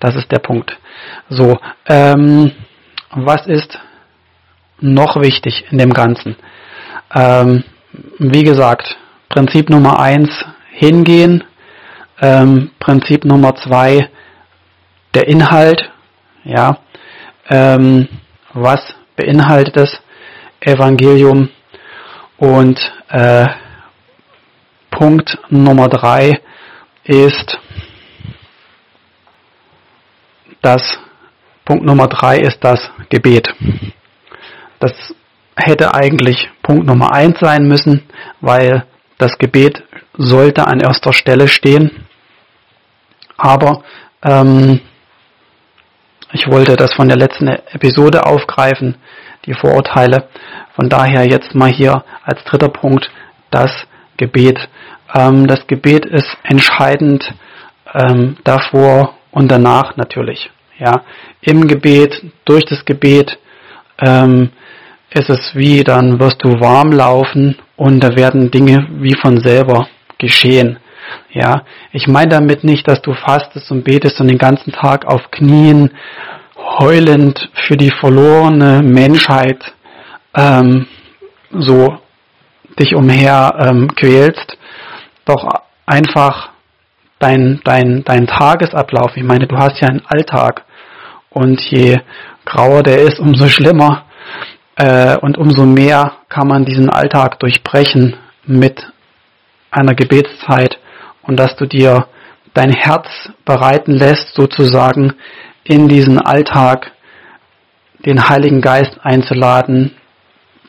Das 0.00 0.16
ist 0.16 0.30
der 0.32 0.40
Punkt. 0.40 0.76
So, 1.28 1.56
ähm, 1.86 2.50
was 3.10 3.46
ist 3.46 3.78
noch 4.80 5.20
wichtig 5.20 5.64
in 5.70 5.78
dem 5.78 5.92
Ganzen? 5.92 6.36
Ähm, 7.14 7.62
wie 8.18 8.42
gesagt, 8.42 8.96
Prinzip 9.28 9.70
Nummer 9.70 10.00
eins, 10.00 10.30
hingehen. 10.72 11.44
Ähm, 12.20 12.70
Prinzip 12.80 13.24
Nummer 13.24 13.54
zwei, 13.54 14.08
der 15.14 15.28
Inhalt. 15.28 15.90
Ja, 16.44 16.78
ähm, 17.48 18.08
was 18.52 18.80
beinhaltet 19.16 19.76
das 19.76 20.00
Evangelium? 20.60 21.50
Und 22.36 22.78
äh, 23.08 23.46
Punkt 24.90 25.38
Nummer 25.50 25.88
drei 25.88 26.40
ist 27.04 27.58
das 30.60 30.98
Punkt 31.64 31.84
Nummer 31.84 32.08
drei 32.08 32.38
ist 32.38 32.58
das 32.62 32.80
Gebet. 33.08 33.48
Das 34.80 34.92
hätte 35.56 35.94
eigentlich 35.94 36.48
Punkt 36.62 36.86
Nummer 36.86 37.12
eins 37.12 37.38
sein 37.40 37.66
müssen, 37.66 38.02
weil 38.40 38.86
das 39.18 39.36
Gebet 39.38 39.82
sollte 40.16 40.66
an 40.66 40.80
erster 40.80 41.12
Stelle 41.12 41.48
stehen, 41.48 42.06
aber 43.36 43.82
ähm, 44.22 44.80
ich 46.32 46.46
wollte 46.48 46.76
das 46.76 46.92
von 46.92 47.08
der 47.08 47.16
letzten 47.16 47.48
Episode 47.48 48.26
aufgreifen, 48.26 48.96
die 49.46 49.54
Vorurteile. 49.54 50.28
Von 50.74 50.88
daher 50.88 51.26
jetzt 51.26 51.54
mal 51.54 51.70
hier 51.70 52.04
als 52.22 52.44
dritter 52.44 52.68
Punkt 52.68 53.10
das 53.50 53.70
Gebet. 54.16 54.68
Ähm, 55.14 55.46
das 55.46 55.66
Gebet 55.66 56.04
ist 56.04 56.36
entscheidend 56.42 57.32
ähm, 57.94 58.36
davor 58.44 59.14
und 59.30 59.50
danach 59.50 59.96
natürlich. 59.96 60.50
Ja, 60.78 61.02
im 61.40 61.66
Gebet, 61.66 62.22
durch 62.44 62.64
das 62.66 62.84
Gebet 62.84 63.38
ähm, 64.00 64.50
ist 65.10 65.30
es 65.30 65.54
wie, 65.54 65.82
dann 65.82 66.20
wirst 66.20 66.44
du 66.44 66.60
warm 66.60 66.92
laufen 66.92 67.56
und 67.76 68.00
da 68.00 68.14
werden 68.16 68.50
Dinge 68.50 68.86
wie 68.90 69.16
von 69.16 69.40
selber 69.40 69.88
geschehen. 70.18 70.78
Ja, 71.30 71.62
ich 71.92 72.06
meine 72.06 72.28
damit 72.28 72.64
nicht, 72.64 72.88
dass 72.88 73.02
du 73.02 73.14
fastest 73.14 73.70
und 73.70 73.84
betest 73.84 74.20
und 74.20 74.28
den 74.28 74.38
ganzen 74.38 74.72
Tag 74.72 75.06
auf 75.06 75.30
Knien 75.30 75.90
heulend 76.56 77.50
für 77.66 77.76
die 77.76 77.90
verlorene 77.90 78.82
Menschheit 78.82 79.62
ähm, 80.34 80.86
so 81.50 81.98
dich 82.78 82.94
umher 82.94 83.54
ähm, 83.58 83.88
quälst, 83.94 84.56
doch 85.24 85.46
einfach 85.86 86.50
dein, 87.18 87.60
dein, 87.64 88.04
dein 88.04 88.26
Tagesablauf. 88.26 89.16
Ich 89.16 89.24
meine, 89.24 89.46
du 89.46 89.56
hast 89.56 89.80
ja 89.80 89.88
einen 89.88 90.06
Alltag 90.06 90.64
und 91.30 91.60
je 91.62 91.98
grauer 92.44 92.82
der 92.82 93.02
ist, 93.02 93.18
umso 93.18 93.48
schlimmer. 93.48 94.04
Äh, 94.76 95.16
und 95.18 95.38
umso 95.38 95.66
mehr 95.66 96.12
kann 96.28 96.48
man 96.48 96.64
diesen 96.64 96.88
Alltag 96.88 97.40
durchbrechen 97.40 98.16
mit 98.46 98.86
einer 99.70 99.94
Gebetszeit 99.94 100.78
und 101.28 101.36
dass 101.36 101.54
du 101.56 101.66
dir 101.66 102.06
dein 102.54 102.72
Herz 102.72 103.06
bereiten 103.44 103.92
lässt, 103.92 104.34
sozusagen 104.34 105.12
in 105.62 105.86
diesen 105.86 106.18
Alltag 106.18 106.90
den 108.04 108.28
Heiligen 108.28 108.60
Geist 108.60 108.98
einzuladen, 109.02 109.94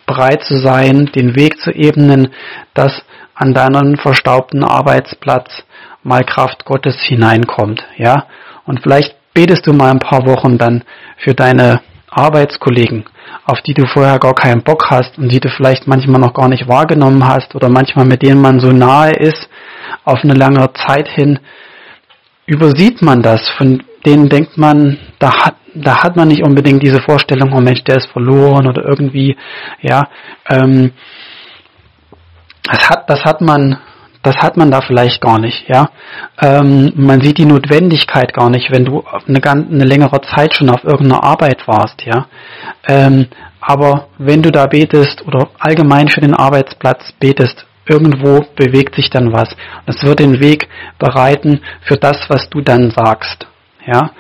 bereit 0.05 0.43
zu 0.43 0.59
sein, 0.59 1.09
den 1.15 1.35
Weg 1.35 1.59
zu 1.61 1.71
ebnen, 1.71 2.33
dass 2.73 2.91
an 3.33 3.53
deinen 3.53 3.97
verstaubten 3.97 4.63
Arbeitsplatz 4.63 5.63
mal 6.03 6.23
Kraft 6.23 6.65
Gottes 6.65 6.97
hineinkommt, 7.01 7.83
ja? 7.97 8.25
Und 8.65 8.81
vielleicht 8.83 9.15
betest 9.33 9.65
du 9.65 9.73
mal 9.73 9.91
ein 9.91 9.99
paar 9.99 10.25
Wochen 10.25 10.57
dann 10.57 10.83
für 11.17 11.33
deine 11.33 11.81
Arbeitskollegen, 12.09 13.05
auf 13.45 13.61
die 13.61 13.73
du 13.73 13.85
vorher 13.85 14.19
gar 14.19 14.33
keinen 14.33 14.63
Bock 14.63 14.89
hast 14.89 15.17
und 15.17 15.29
die 15.29 15.39
du 15.39 15.49
vielleicht 15.49 15.87
manchmal 15.87 16.19
noch 16.19 16.33
gar 16.33 16.49
nicht 16.49 16.67
wahrgenommen 16.67 17.25
hast 17.25 17.55
oder 17.55 17.69
manchmal 17.69 18.05
mit 18.05 18.23
denen 18.23 18.41
man 18.41 18.59
so 18.59 18.71
nahe 18.71 19.13
ist, 19.13 19.47
auf 20.05 20.23
eine 20.23 20.33
lange 20.33 20.69
Zeit 20.73 21.07
hin, 21.09 21.39
übersieht 22.45 23.01
man 23.01 23.21
das. 23.21 23.49
Von 23.57 23.83
denen 24.05 24.29
denkt 24.29 24.57
man, 24.57 24.97
da 25.19 25.45
hat, 25.45 25.55
da 25.73 26.03
hat 26.03 26.15
man 26.15 26.27
nicht 26.27 26.43
unbedingt 26.43 26.83
diese 26.83 27.01
Vorstellung, 27.01 27.53
oh 27.53 27.61
Mensch, 27.61 27.83
der 27.83 27.97
ist 27.97 28.07
verloren 28.07 28.67
oder 28.67 28.83
irgendwie, 28.85 29.37
ja, 29.81 30.07
ähm, 30.49 30.91
das 32.63 32.89
hat, 32.89 33.09
das 33.09 33.23
hat 33.23 33.41
man 33.41 33.77
das 34.21 34.35
hat 34.37 34.57
man 34.57 34.69
da 34.69 34.81
vielleicht 34.81 35.21
gar 35.21 35.39
nicht, 35.39 35.67
ja. 35.67 35.89
Ähm, 36.41 36.91
man 36.95 37.21
sieht 37.21 37.37
die 37.37 37.45
Notwendigkeit 37.45 38.33
gar 38.33 38.49
nicht, 38.49 38.69
wenn 38.69 38.83
du 38.83 39.03
eine, 39.27 39.41
eine 39.41 39.85
längere 39.85 40.21
Zeit 40.21 40.53
schon 40.53 40.69
auf 40.69 40.83
irgendeiner 40.83 41.23
Arbeit 41.23 41.67
warst, 41.67 42.03
ja. 42.05 42.27
Ähm, 42.87 43.27
aber 43.61 44.07
wenn 44.17 44.41
du 44.41 44.51
da 44.51 44.65
betest 44.65 45.25
oder 45.25 45.49
allgemein 45.59 46.09
für 46.09 46.21
den 46.21 46.33
Arbeitsplatz 46.33 47.13
betest, 47.19 47.65
irgendwo 47.89 48.45
bewegt 48.55 48.95
sich 48.95 49.09
dann 49.09 49.33
was. 49.33 49.49
Es 49.85 50.03
wird 50.03 50.19
den 50.19 50.39
Weg 50.39 50.69
bereiten 50.99 51.61
für 51.81 51.97
das, 51.97 52.29
was 52.29 52.49
du 52.49 52.61
dann 52.61 52.91
sagst, 52.91 53.47
ja. 53.85 54.11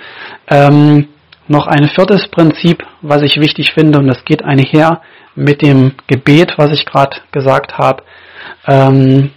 Ähm, 0.47 1.07
noch 1.47 1.67
ein 1.67 1.89
viertes 1.89 2.27
Prinzip, 2.27 2.83
was 3.01 3.21
ich 3.23 3.39
wichtig 3.39 3.71
finde, 3.73 3.99
und 3.99 4.07
das 4.07 4.23
geht 4.25 4.43
einher 4.43 5.01
mit 5.35 5.61
dem 5.61 5.93
Gebet, 6.07 6.53
was 6.57 6.71
ich 6.71 6.85
gerade 6.85 7.17
gesagt 7.31 7.77
habe. 7.77 8.03
Ähm, 8.67 9.31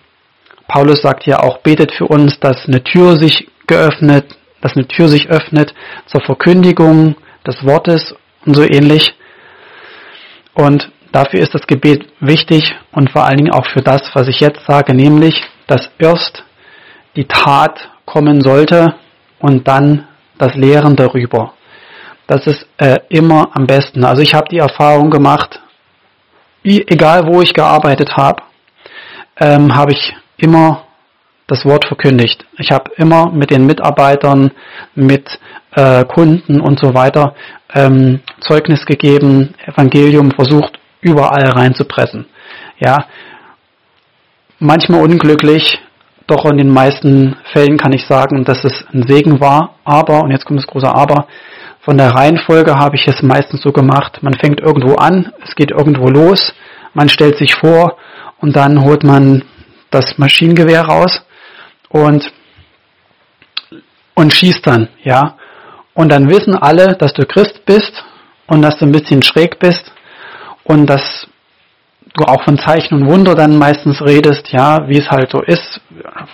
Paulus 0.69 1.03
sagt 1.03 1.27
ja 1.27 1.41
auch, 1.41 1.59
betet 1.59 1.93
für 1.93 2.07
uns, 2.07 2.39
dass 2.41 2.67
eine 2.67 2.83
Tür 2.83 3.17
sich 3.17 3.49
geöffnet, 3.67 4.37
dass 4.61 4.77
eine 4.77 4.87
Tür 4.89 5.09
sich 5.09 5.29
öffnet 5.29 5.75
zur 6.07 6.21
Verkündigung 6.23 7.17
des 7.47 7.65
Wortes 7.65 8.15
und 8.45 8.55
so 8.55 8.63
ähnlich. 8.63 9.15
Und 10.55 10.91
dafür 11.13 11.41
ist 11.41 11.55
das 11.55 11.67
Gebet 11.67 12.09
wichtig 12.21 12.75
und 12.91 13.11
vor 13.11 13.25
allen 13.25 13.37
Dingen 13.37 13.53
auch 13.53 13.67
für 13.67 13.83
das, 13.83 14.03
was 14.15 14.29
ich 14.29 14.41
jetzt 14.41 14.61
sage, 14.67 14.95
nämlich, 14.95 15.41
dass 15.67 15.91
erst 15.99 16.43
die 17.17 17.27
Tat 17.27 17.89
kommen 18.05 18.41
sollte 18.41 18.95
und 19.39 19.69
dann 19.69 20.09
das 20.39 20.55
Lehren 20.55 20.97
darüber. 20.97 21.53
Das 22.27 22.47
ist 22.47 22.67
äh, 22.79 23.01
immer 23.11 23.51
am 23.55 23.67
besten. 23.67 24.05
Also 24.05 24.23
ich 24.23 24.35
habe 24.35 24.49
die 24.51 24.59
Erfahrung 24.59 25.11
gemacht, 25.11 25.61
egal 26.65 27.27
wo 27.27 27.43
ich 27.43 27.53
gearbeitet 27.53 28.17
habe, 28.17 28.43
ähm, 29.39 29.75
habe 29.75 29.93
ich 29.93 30.15
immer 30.37 30.85
das 31.47 31.65
Wort 31.65 31.87
verkündigt. 31.87 32.45
Ich 32.59 32.71
habe 32.71 32.91
immer 32.97 33.31
mit 33.31 33.51
den 33.51 33.67
Mitarbeitern, 33.67 34.53
mit 34.95 35.29
äh, 35.75 36.05
Kunden 36.05 36.61
und 36.61 36.79
so 36.79 36.95
weiter 36.95 37.35
ähm, 37.75 38.21
Zeugnis 38.41 38.87
gegeben, 38.87 39.55
Evangelium 39.67 40.31
versucht 40.31 40.79
überall 41.03 41.45
reinzupressen. 41.51 42.27
Ja, 42.79 43.07
manchmal 44.59 45.03
unglücklich, 45.03 45.79
doch 46.27 46.47
in 46.47 46.57
den 46.57 46.71
meisten 46.71 47.37
Fällen 47.53 47.77
kann 47.77 47.93
ich 47.93 48.07
sagen, 48.07 48.45
dass 48.45 48.65
es 48.65 48.85
ein 48.95 49.07
Segen 49.07 49.41
war. 49.41 49.75
Aber 49.85 50.23
und 50.23 50.31
jetzt 50.31 50.47
kommt 50.47 50.61
das 50.61 50.67
große 50.67 50.89
Aber. 50.89 51.27
Von 51.81 51.99
der 51.99 52.11
Reihenfolge 52.11 52.77
habe 52.77 52.97
ich 52.97 53.07
es 53.09 53.23
meistens 53.23 53.61
so 53.61 53.73
gemacht. 53.73 54.23
Man 54.23 54.35
fängt 54.35 54.61
irgendwo 54.61 54.95
an, 54.95 55.33
es 55.45 55.55
geht 55.57 55.73
irgendwo 55.73 56.09
los, 56.09 56.55
man 56.95 57.09
stellt 57.09 57.37
sich 57.39 57.57
vor 57.57 57.99
und 58.41 58.55
dann 58.55 58.85
holt 58.85 59.03
man 59.03 59.43
das 59.91 60.17
Maschinengewehr 60.17 60.83
raus 60.83 61.23
und, 61.89 62.33
und 64.15 64.33
schießt 64.33 64.65
dann, 64.65 64.89
ja. 65.03 65.37
Und 65.95 66.11
dann 66.11 66.31
wissen 66.31 66.55
alle, 66.55 66.97
dass 66.97 67.13
du 67.13 67.27
Christ 67.27 67.67
bist 67.67 68.05
und 68.47 68.63
dass 68.63 68.79
du 68.79 68.87
ein 68.87 68.93
bisschen 68.93 69.23
schräg 69.23 69.59
bist 69.59 69.92
und 70.65 70.87
dass 70.87 71.27
du 72.15 72.25
auch 72.25 72.43
von 72.45 72.59
Zeichen 72.59 72.95
und 72.95 73.09
Wunder 73.09 73.35
dann 73.35 73.57
meistens 73.57 74.03
redest, 74.03 74.49
ja, 74.53 74.89
wie 74.89 74.99
es 74.99 75.11
halt 75.11 75.31
so 75.31 75.41
ist, 75.43 75.81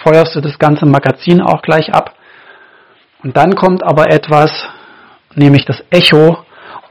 feuerst 0.03 0.35
du 0.35 0.41
das 0.41 0.59
ganze 0.59 0.87
Magazin 0.87 1.41
auch 1.41 1.63
gleich 1.63 1.93
ab. 1.93 2.15
Und 3.23 3.37
dann 3.37 3.55
kommt 3.55 3.83
aber 3.85 4.11
etwas, 4.13 4.51
nämlich 5.35 5.65
das 5.65 5.83
Echo, 5.91 6.39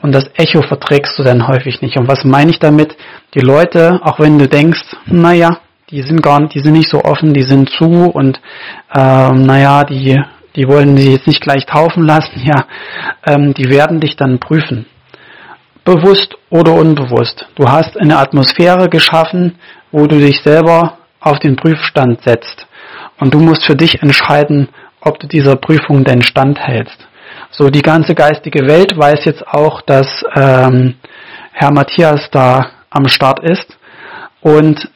und 0.02 0.14
das 0.14 0.30
Echo 0.36 0.62
verträgst 0.62 1.18
du 1.18 1.24
dann 1.24 1.48
häufig 1.48 1.82
nicht. 1.82 1.98
Und 1.98 2.08
was 2.08 2.24
meine 2.24 2.52
ich 2.52 2.60
damit? 2.60 2.96
Die 3.34 3.40
Leute, 3.40 4.00
auch 4.04 4.20
wenn 4.20 4.38
du 4.38 4.48
denkst, 4.48 4.96
naja, 5.08 5.58
die 5.90 6.02
sind 6.02 6.22
gar 6.22 6.40
nicht, 6.40 6.54
die 6.54 6.60
sind 6.60 6.74
nicht 6.74 6.90
so 6.90 7.04
offen, 7.04 7.34
die 7.34 7.44
sind 7.44 7.70
zu 7.70 7.86
und 7.86 8.40
ähm, 8.94 9.46
naja, 9.46 9.84
die, 9.84 10.22
die 10.56 10.68
wollen 10.68 10.98
sie 10.98 11.14
jetzt 11.14 11.28
nicht 11.28 11.42
gleich 11.42 11.66
taufen 11.66 12.04
lassen, 12.04 12.42
ja, 12.44 12.66
ähm, 13.26 13.54
die 13.54 13.70
werden 13.70 14.00
dich 14.00 14.16
dann 14.16 14.40
prüfen. 14.40 14.86
Bewusst 15.88 16.36
oder 16.50 16.74
unbewusst. 16.74 17.48
Du 17.56 17.64
hast 17.66 17.98
eine 17.98 18.18
Atmosphäre 18.18 18.90
geschaffen, 18.90 19.58
wo 19.90 20.06
du 20.06 20.20
dich 20.20 20.42
selber 20.44 20.98
auf 21.22 21.40
den 21.40 21.56
Prüfstand 21.56 22.22
setzt. 22.24 22.68
Und 23.22 23.34
du 23.34 23.40
musst 23.40 23.64
für 23.64 23.78
dich 23.78 24.02
entscheiden, 24.02 24.68
ob 25.00 25.18
du 25.18 25.28
dieser 25.28 25.56
Prüfung 25.56 26.04
denn 26.04 26.22
standhältst. 26.22 27.08
So, 27.52 27.70
die 27.70 27.82
ganze 27.82 28.16
geistige 28.16 28.68
Welt 28.68 28.98
weiß 28.98 29.24
jetzt 29.24 29.48
auch, 29.48 29.82
dass 29.82 30.26
ähm, 30.36 30.96
Herr 31.54 31.72
Matthias 31.72 32.28
da 32.32 32.68
am 32.90 33.08
Start 33.08 33.40
ist. 33.50 33.78
Und 34.42 34.92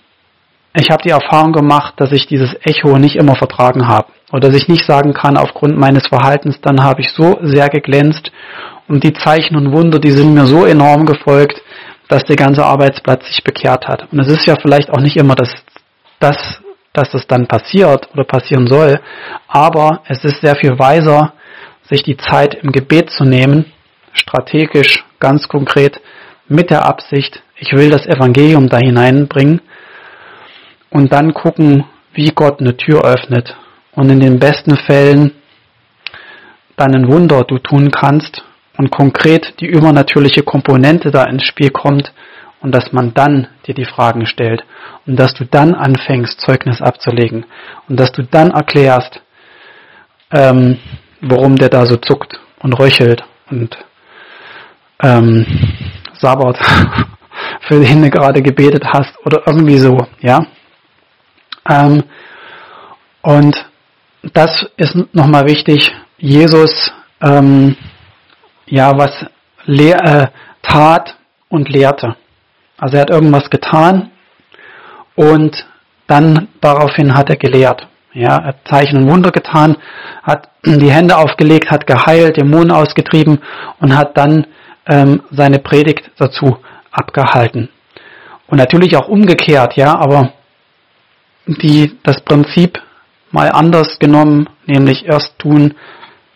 ich 0.76 0.92
habe 0.92 1.04
die 1.04 1.12
Erfahrung 1.12 1.54
gemacht, 1.54 1.94
dass 1.96 2.12
ich 2.12 2.28
dieses 2.28 2.54
Echo 2.66 2.98
nicht 2.98 3.16
immer 3.16 3.38
vertragen 3.38 3.88
habe. 3.88 4.08
Oder 4.34 4.50
dass 4.50 4.58
ich 4.58 4.68
nicht 4.68 4.86
sagen 4.86 5.14
kann, 5.14 5.38
aufgrund 5.38 5.78
meines 5.78 6.08
Verhaltens, 6.08 6.60
dann 6.62 6.84
habe 6.84 7.00
ich 7.00 7.14
so 7.14 7.40
sehr 7.44 7.70
geglänzt 7.70 8.30
und 8.92 9.06
die 9.06 9.14
Zeichen 9.14 9.56
und 9.56 9.72
Wunder, 9.72 10.00
die 10.00 10.12
sind 10.12 10.34
mir 10.34 10.46
so 10.46 10.66
enorm 10.66 11.06
gefolgt, 11.06 11.62
dass 12.10 12.26
der 12.26 12.36
ganze 12.36 12.66
Arbeitsplatz 12.66 13.26
sich 13.26 13.42
bekehrt 13.42 13.88
hat. 13.88 14.12
Und 14.12 14.20
es 14.20 14.28
ist 14.28 14.46
ja 14.46 14.56
vielleicht 14.62 14.90
auch 14.90 15.00
nicht 15.00 15.16
immer 15.16 15.34
das, 15.34 15.50
das, 16.20 16.60
dass 16.92 17.10
das 17.12 17.26
dann 17.26 17.48
passiert 17.48 18.10
oder 18.14 18.26
passieren 18.26 18.68
soll, 18.68 19.00
aber 19.48 20.02
es 20.10 20.26
ist 20.26 20.42
sehr 20.42 20.58
viel 20.58 20.78
weiser, 20.78 21.34
sich 21.90 22.04
die 22.04 22.18
Zeit 22.18 22.56
im 22.56 22.74
Gebet 22.74 23.12
zu 23.12 23.24
nehmen, 23.24 23.72
strategisch, 24.12 25.06
ganz 25.20 25.48
konkret, 25.48 26.02
mit 26.50 26.70
der 26.70 26.86
Absicht, 26.86 27.42
ich 27.56 27.72
will 27.72 27.90
das 27.90 28.06
Evangelium 28.06 28.68
da 28.68 28.78
hineinbringen 28.78 29.62
und 30.90 31.14
dann 31.14 31.34
gucken, 31.34 31.86
wie 32.14 32.32
Gott 32.36 32.60
eine 32.60 32.76
Tür 32.76 33.06
öffnet 33.06 33.56
und 33.94 34.10
in 34.10 34.20
den 34.20 34.38
besten 34.38 34.76
Fällen 34.76 35.32
dann 36.76 36.94
ein 36.94 37.08
Wunder 37.10 37.46
du 37.46 37.58
tun 37.58 37.90
kannst 37.90 38.44
und 38.78 38.92
konkret 38.92 39.60
die 39.60 39.68
übernatürliche 39.68 40.44
Komponente 40.44 41.12
da 41.12 41.26
ins 41.26 41.44
Spiel 41.44 41.70
kommt 41.70 42.12
und 42.62 42.74
dass 42.74 42.94
man 42.94 43.14
dann 43.14 43.48
dir 43.66 43.74
die 43.74 43.86
Fragen 43.86 44.26
stellt 44.26 44.64
und 45.06 45.20
dass 45.20 45.34
du 45.34 45.46
dann 45.46 45.74
anfängst, 45.74 46.40
Zeugnis 46.42 46.82
abzulegen 46.82 47.46
und 47.90 48.00
dass 48.00 48.12
du 48.12 48.24
dann 48.24 48.52
erklärst, 48.52 49.22
ähm, 50.32 50.78
warum 51.22 51.56
der 51.56 51.70
da 51.70 51.86
so 51.86 51.98
zuckt 51.98 52.40
und 52.60 52.74
röchelt 52.74 53.24
und 53.50 53.78
ähm, 55.02 55.46
sabbert, 56.14 56.58
für 57.68 57.80
den 57.80 58.04
du 58.04 58.10
gerade 58.10 58.42
gebetet 58.42 58.86
hast 58.86 59.14
oder 59.26 59.42
irgendwie 59.46 59.80
so, 59.80 59.98
ja. 60.20 60.46
Ähm, 61.70 62.04
und 63.22 63.56
das 64.34 64.68
ist 64.78 64.96
nochmal 65.14 65.48
wichtig. 65.48 65.92
Jesus, 66.18 66.92
ähm, 67.22 67.76
ja, 68.72 68.98
was 68.98 69.12
lehr, 69.66 70.04
äh, 70.04 70.28
tat 70.64 71.16
und 71.50 71.70
lehrte. 71.70 72.16
Also 72.78 72.96
er 72.96 73.02
hat 73.02 73.10
irgendwas 73.12 73.50
getan 73.50 74.10
und 75.16 75.68
dann 76.08 76.48
daraufhin 76.62 77.14
hat 77.14 77.30
er 77.30 77.36
gelehrt. 77.36 77.88
Ja, 78.14 78.38
er 78.38 78.48
hat 78.48 78.68
Zeichen 78.68 78.98
und 78.98 79.10
Wunder 79.10 79.32
getan, 79.32 79.78
hat 80.24 80.50
die 80.66 80.92
Hände 80.92 81.18
aufgelegt, 81.18 81.70
hat 81.70 81.86
geheilt, 81.86 82.38
Dämonen 82.38 82.72
ausgetrieben 82.72 83.40
und 83.80 83.96
hat 83.96 84.18
dann 84.18 84.48
ähm, 84.88 85.22
seine 85.32 85.60
Predigt 85.60 86.10
dazu 86.18 86.58
abgehalten. 86.92 87.70
Und 88.48 88.58
natürlich 88.58 88.96
auch 88.96 89.08
umgekehrt, 89.08 89.76
ja, 89.76 89.96
aber 89.96 90.34
die 91.46 91.98
das 92.04 92.22
Prinzip 92.22 92.82
mal 93.32 93.52
anders 93.52 94.00
genommen, 94.00 94.50
nämlich 94.66 95.06
erst 95.06 95.38
tun, 95.40 95.74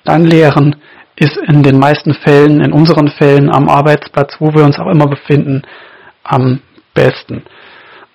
dann 0.04 0.26
lehren, 0.26 0.76
ist 1.16 1.38
in 1.38 1.64
den 1.64 1.80
meisten 1.80 2.14
Fällen, 2.14 2.62
in 2.62 2.74
unseren 2.74 3.08
Fällen 3.08 3.50
am 3.50 3.70
Arbeitsplatz, 3.70 4.36
wo 4.40 4.54
wir 4.54 4.64
uns 4.66 4.80
auch 4.80 4.90
immer 4.90 5.08
befinden, 5.08 5.62
am 6.24 6.62
besten. 6.94 7.44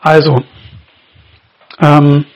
Also, 0.00 0.42
ähm, 1.80 2.26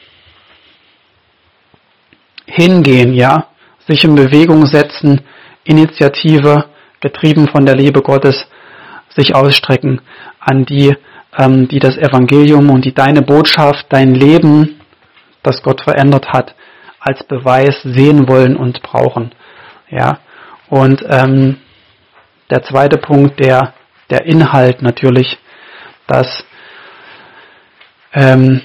hingehen, 2.47 3.15
ja, 3.15 3.49
sich 3.87 4.05
in 4.05 4.15
Bewegung 4.15 4.67
setzen, 4.67 5.21
Initiative, 5.65 6.67
getrieben 7.01 7.49
von 7.49 7.67
der 7.67 7.77
Liebe 7.77 8.01
Gottes, 8.01 8.47
sich 9.11 9.35
ausstrecken 9.35 10.01
an 10.41 10.65
die, 10.65 10.95
ähm, 11.37 11.69
die 11.69 11.79
das 11.79 11.97
Evangelium 11.97 12.71
und 12.71 12.85
die 12.85 12.95
deine 12.95 13.23
Botschaft, 13.23 13.87
dein 13.91 14.15
Leben, 14.15 14.81
das 15.43 15.63
Gott 15.63 15.83
verändert 15.83 16.29
hat, 16.33 16.55
als 17.01 17.23
Beweis 17.25 17.83
sehen 17.83 18.29
wollen 18.29 18.57
und 18.57 18.83
brauchen. 18.83 19.33
Ja, 19.91 20.19
und 20.69 21.05
ähm, 21.09 21.59
der 22.51 22.63
zweite 22.63 22.99
Punkt, 22.99 23.41
der 23.41 23.75
der 24.11 24.27
Inhalt 24.27 24.83
natürlich, 24.83 25.39
dass 26.07 26.45
ähm, 28.13 28.61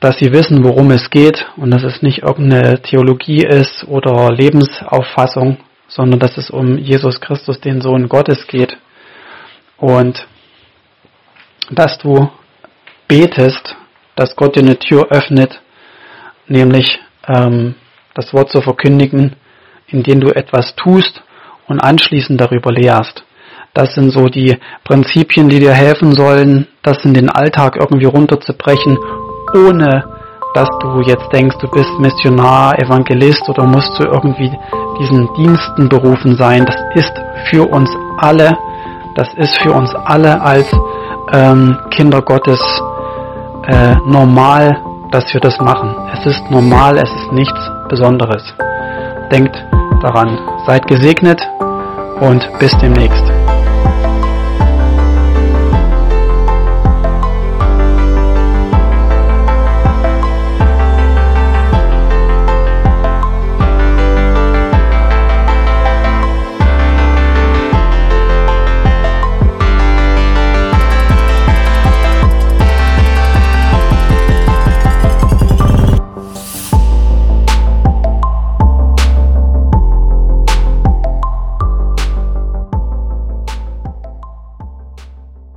dass 0.00 0.18
sie 0.18 0.32
wissen, 0.32 0.62
worum 0.62 0.90
es 0.92 1.10
geht 1.10 1.46
und 1.56 1.72
dass 1.72 1.82
es 1.82 2.02
nicht 2.02 2.22
irgendeine 2.22 2.80
Theologie 2.82 3.44
ist 3.44 3.84
oder 3.88 4.30
Lebensauffassung, 4.30 5.58
sondern 5.88 6.20
dass 6.20 6.36
es 6.36 6.50
um 6.50 6.78
Jesus 6.78 7.20
Christus, 7.20 7.60
den 7.60 7.80
Sohn 7.80 8.08
Gottes 8.08 8.46
geht. 8.46 8.76
Und 9.76 10.26
dass 11.70 11.98
du 11.98 12.30
betest, 13.08 13.74
dass 14.14 14.36
Gott 14.36 14.56
dir 14.56 14.62
eine 14.62 14.78
Tür 14.78 15.08
öffnet, 15.10 15.60
nämlich 16.46 17.00
ähm, 17.26 17.74
das 18.14 18.32
Wort 18.32 18.50
zu 18.50 18.60
verkündigen, 18.60 19.34
indem 19.88 20.20
du 20.20 20.28
etwas 20.28 20.74
tust 20.76 21.22
und 21.66 21.80
anschließend 21.80 22.40
darüber 22.40 22.72
lehrst. 22.72 23.24
Das 23.74 23.94
sind 23.94 24.10
so 24.10 24.26
die 24.26 24.56
Prinzipien, 24.84 25.48
die 25.48 25.60
dir 25.60 25.72
helfen 25.72 26.12
sollen, 26.12 26.66
das 26.82 27.04
in 27.04 27.14
den 27.14 27.28
Alltag 27.28 27.76
irgendwie 27.78 28.06
runterzubrechen 28.06 28.98
ohne 29.54 30.04
dass 30.54 30.68
du 30.80 31.00
jetzt 31.02 31.32
denkst, 31.32 31.56
du 31.60 31.68
bist 31.68 31.90
Missionar, 31.98 32.78
Evangelist 32.78 33.48
oder 33.48 33.64
musst 33.64 33.94
zu 33.94 34.04
irgendwie 34.04 34.50
diesen 34.98 35.32
Diensten 35.34 35.88
berufen 35.88 36.36
sein. 36.36 36.64
Das 36.64 36.76
ist 36.94 37.12
für 37.50 37.64
uns 37.68 37.90
alle, 38.18 38.56
das 39.14 39.28
ist 39.34 39.56
für 39.58 39.72
uns 39.72 39.94
alle 39.94 40.40
als 40.40 40.66
ähm, 41.32 41.76
Kinder 41.90 42.22
Gottes 42.22 42.60
äh, 43.66 43.94
normal, 44.06 44.80
dass 45.10 45.32
wir 45.32 45.40
das 45.40 45.58
machen. 45.60 45.94
Es 46.14 46.26
ist 46.26 46.50
normal, 46.50 46.96
es 46.96 47.10
ist 47.10 47.32
nichts 47.32 47.70
Besonderes. 47.88 48.42
Denkt 49.30 49.54
daran, 50.02 50.38
seid 50.66 50.86
gesegnet 50.86 51.40
und 52.20 52.48
bis 52.58 52.76
demnächst. 52.78 53.47